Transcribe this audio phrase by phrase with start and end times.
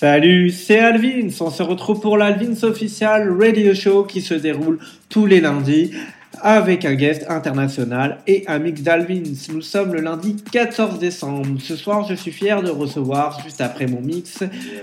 [0.00, 1.28] Salut, c'est Alvins.
[1.40, 4.78] On se retrouve pour l'Alvins Official Radio Show qui se déroule
[5.10, 5.90] tous les lundis
[6.42, 9.22] avec un guest international et un mix d'Alvins.
[9.52, 11.60] Nous sommes le lundi 14 décembre.
[11.60, 14.42] Ce soir, je suis fier de recevoir, juste après mon mix,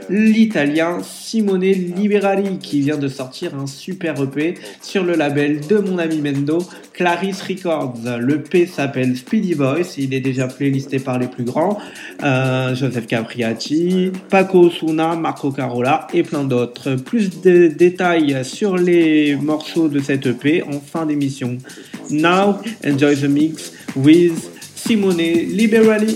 [0.10, 5.98] l'italien Simone Liberali qui vient de sortir un super EP sur le label de mon
[5.98, 6.60] ami Mendo,
[6.94, 7.98] Clarice Records.
[8.20, 11.78] Le P s'appelle Speedy Voice, il est déjà playlisté par les plus grands,
[12.24, 16.96] euh, Joseph Capriati, Paco Suna, Marco Carola et plein d'autres.
[16.96, 21.47] Plus de détails sur les morceaux de cette EP en fin d'émission.
[22.10, 24.36] Now, enjoy the mix with
[24.76, 26.14] Simone Liberali.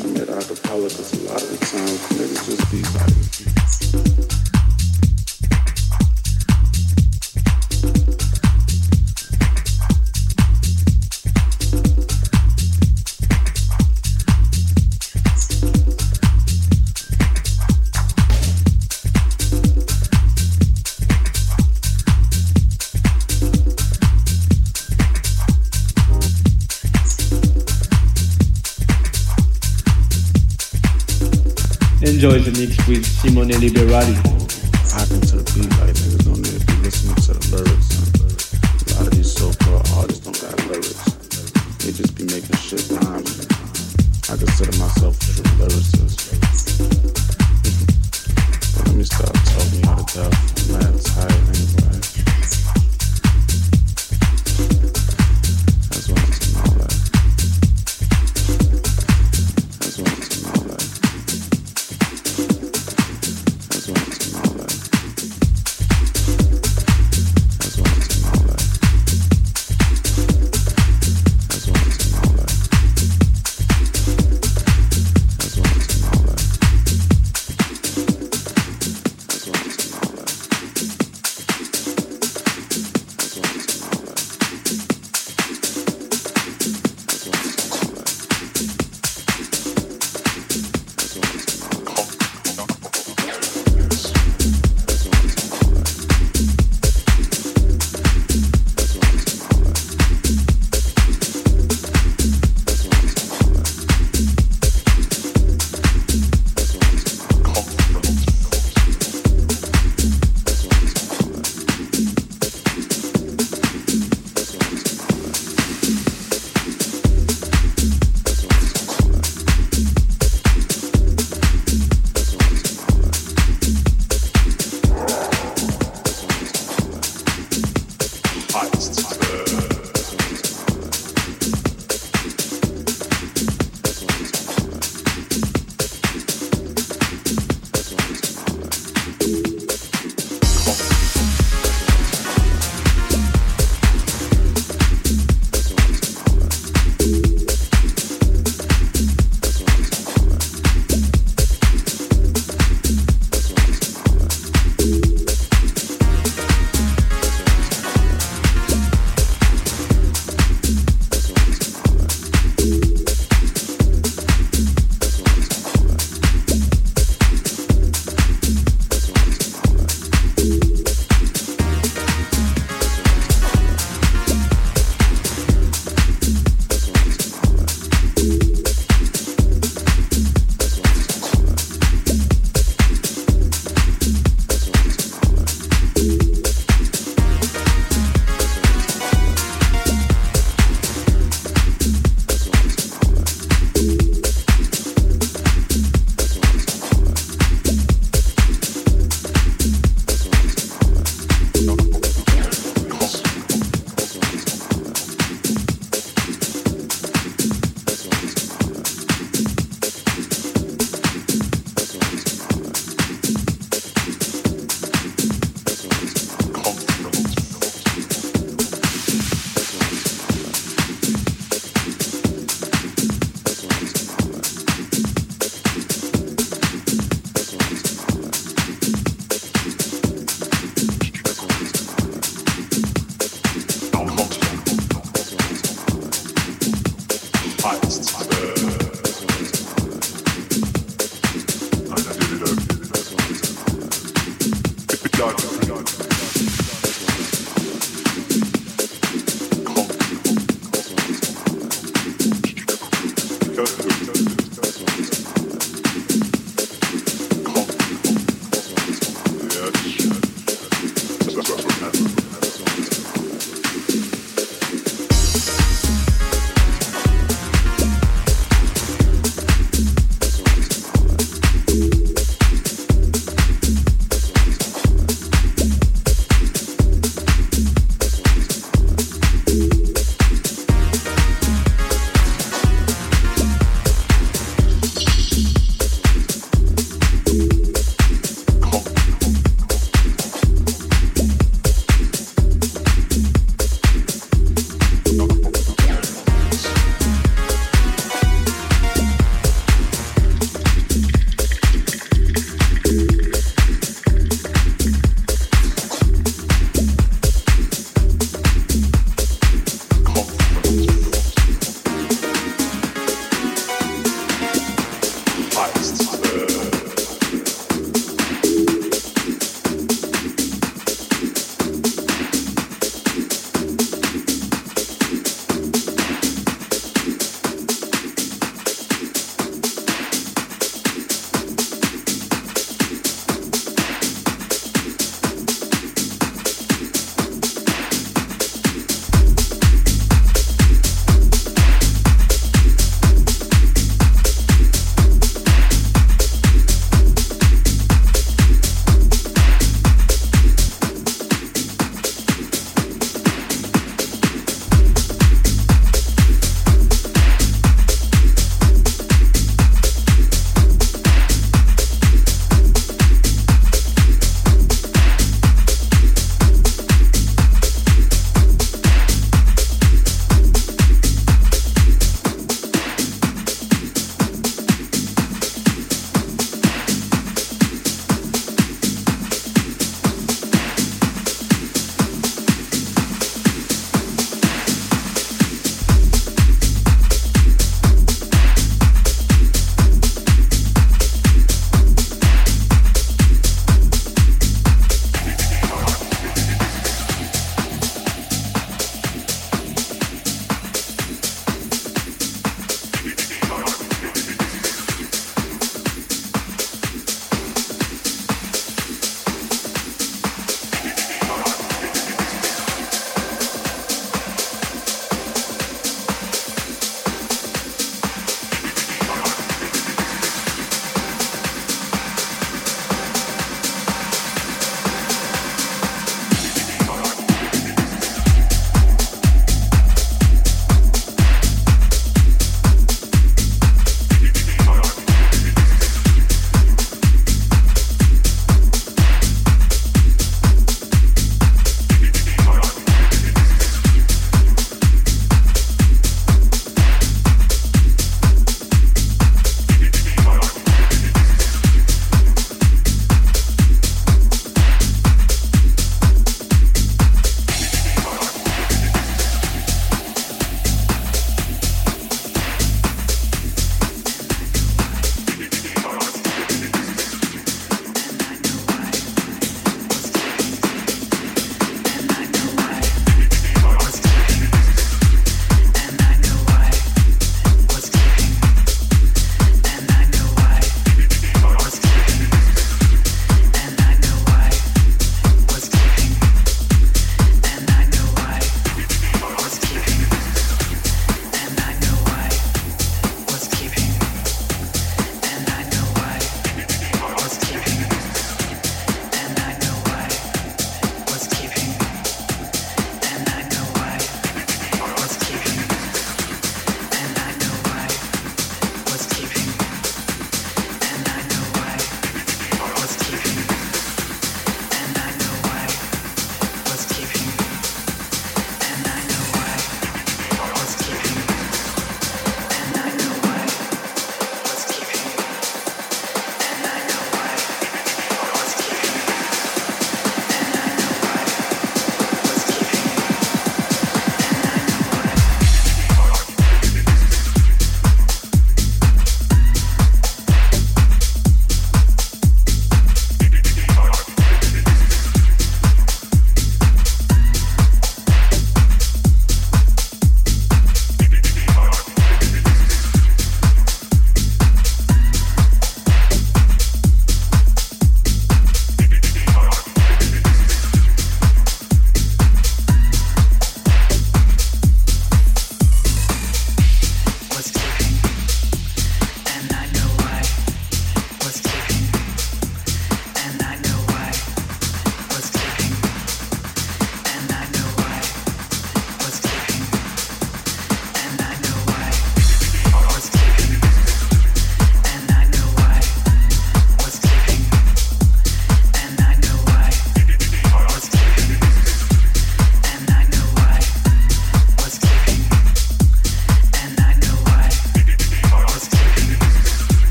[32.87, 34.15] with Simone Liberali.
[35.31, 36.30] To be like.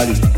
[0.00, 0.29] Liberali.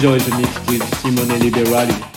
[0.00, 2.09] Enjoy the mix with Simone Liberali.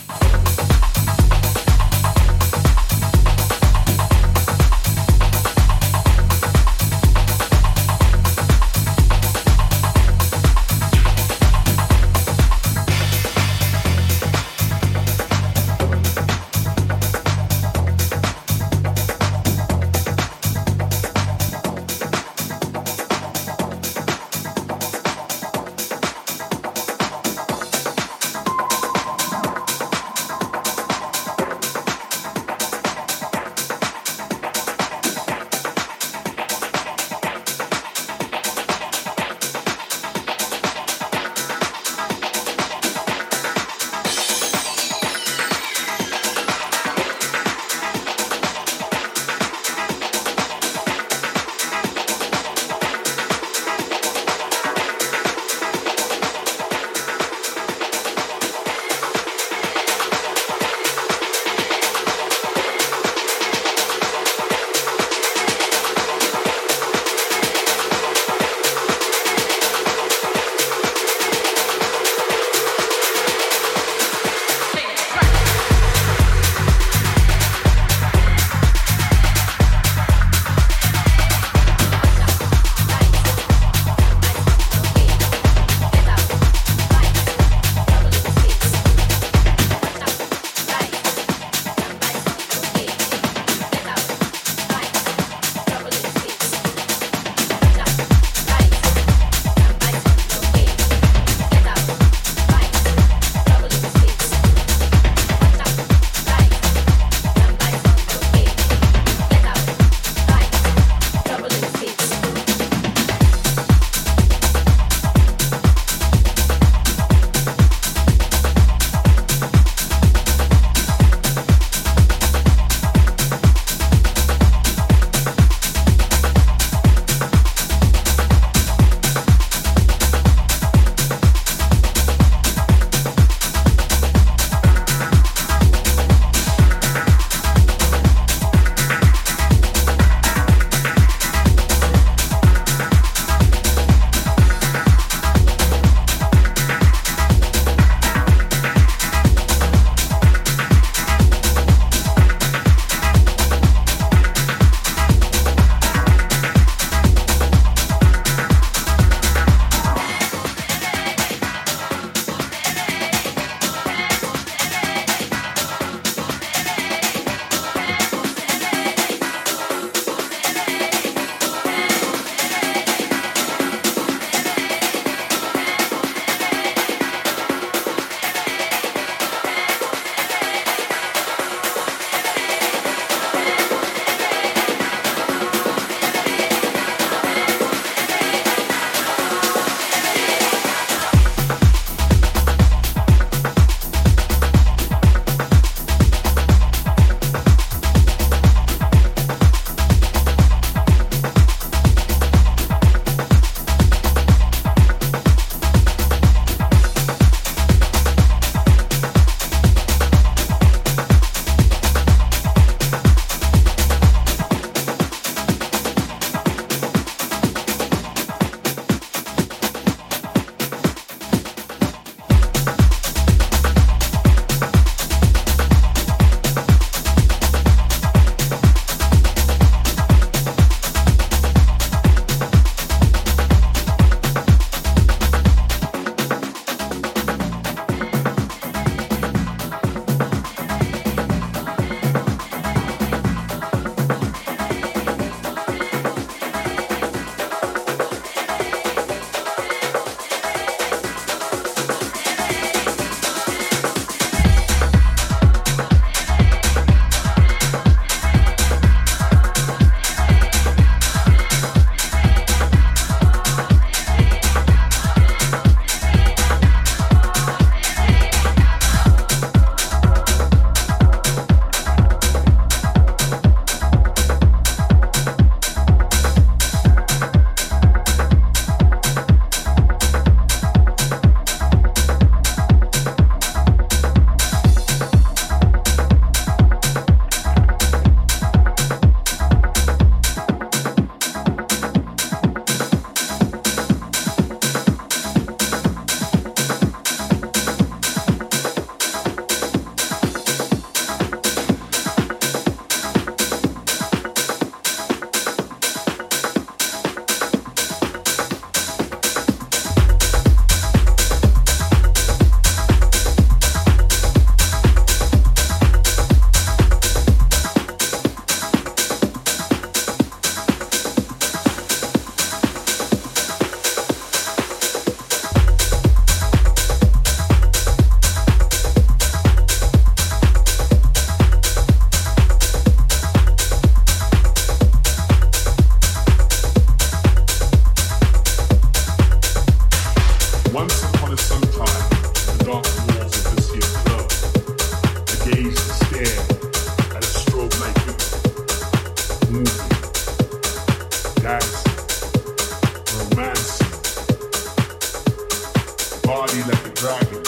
[357.03, 357.43] dragon,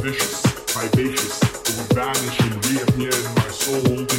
[0.00, 0.40] vicious,
[0.72, 4.09] vivacious, who would vanish and reappear in my soul.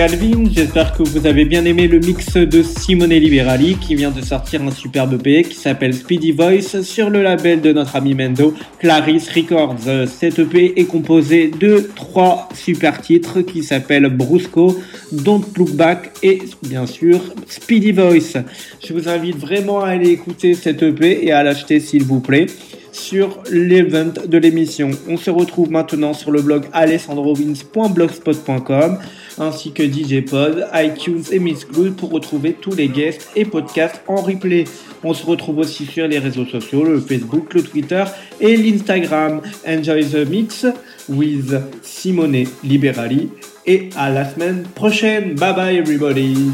[0.00, 0.44] Alvin.
[0.50, 4.62] J'espère que vous avez bien aimé le mix de Simone Liberali qui vient de sortir
[4.62, 9.28] un superbe EP qui s'appelle Speedy Voice sur le label de notre ami Mendo, Clarisse
[9.30, 10.06] Records.
[10.06, 14.80] Cet EP est composé de trois super titres qui s'appellent Brusco,
[15.12, 18.42] Don't Look Back et bien sûr Speedy Voice.
[18.84, 22.46] Je vous invite vraiment à aller écouter cet EP et à l'acheter s'il vous plaît
[22.94, 24.90] sur l'event de l'émission.
[25.08, 28.98] On se retrouve maintenant sur le blog alessandrovins.blogspot.com
[29.38, 34.14] ainsi que DJ Pod, iTunes et Mixcloud pour retrouver tous les guests et podcasts en
[34.16, 34.64] replay.
[35.02, 38.04] On se retrouve aussi sur les réseaux sociaux, le Facebook, le Twitter
[38.40, 39.40] et l'Instagram.
[39.66, 40.64] Enjoy the mix
[41.08, 43.30] with Simone Liberali
[43.66, 45.34] et à la semaine prochaine.
[45.34, 46.52] Bye bye everybody.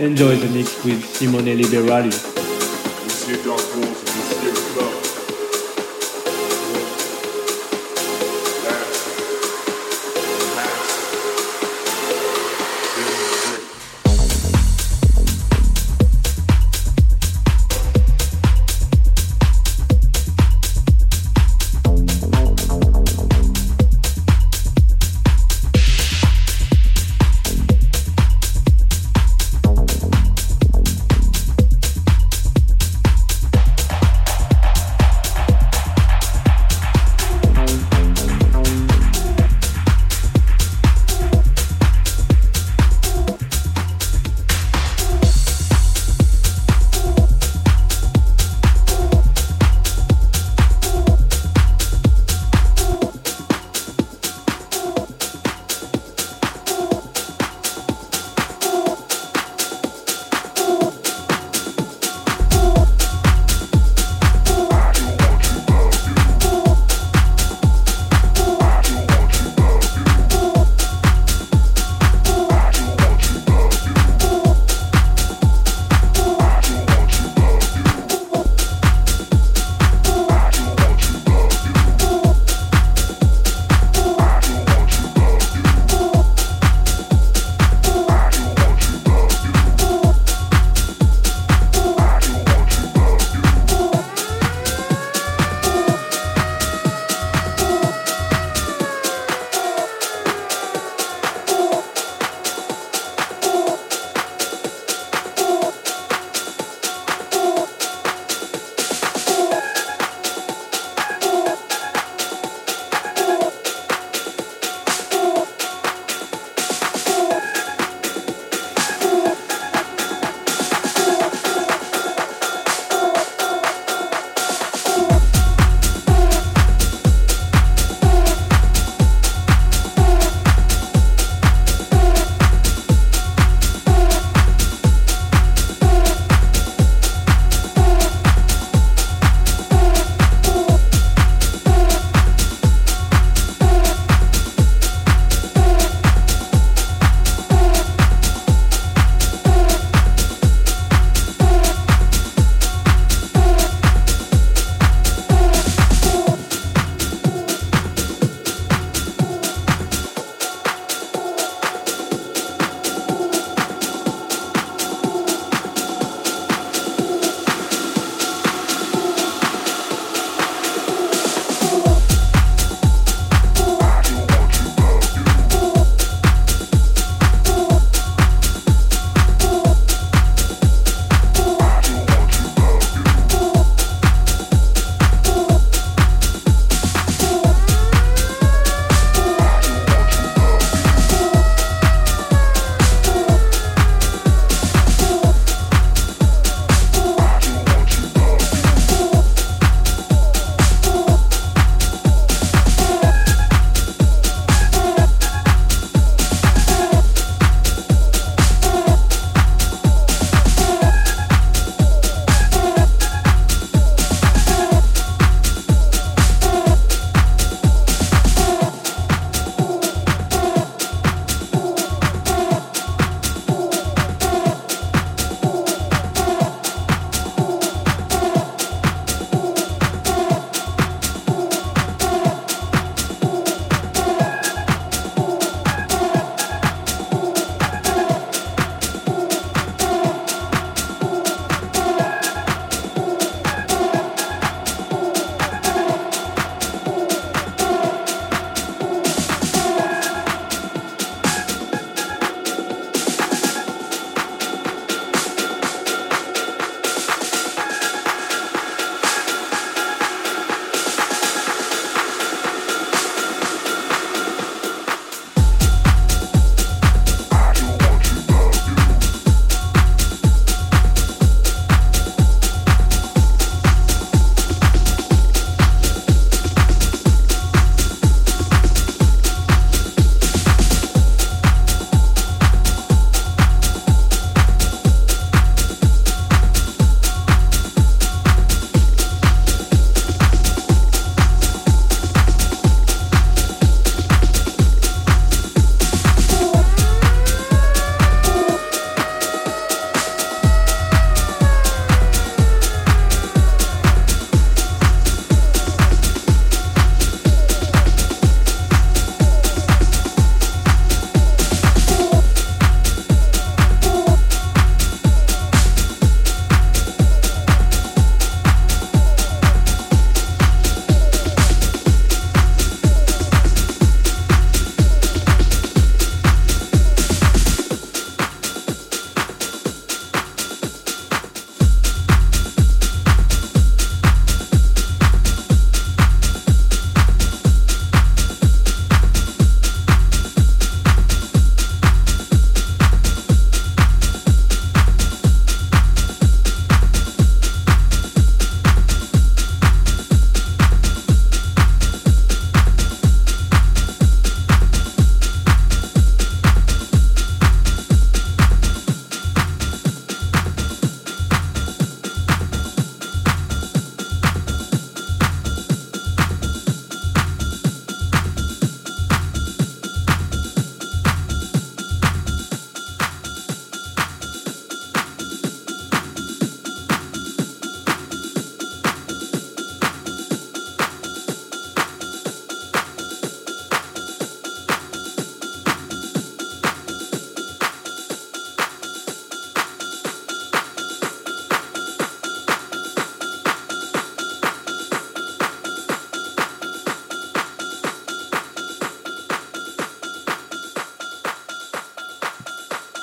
[0.00, 2.10] Enjoy the mix with Simone Liberali.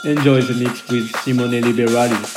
[0.07, 2.36] Enjoy the mix with Simone Liberali.